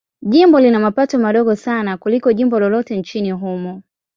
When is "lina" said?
0.59-0.79